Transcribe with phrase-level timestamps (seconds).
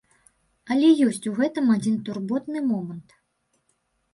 [0.75, 3.09] Але ёсць у гэтым адзін турботны момант.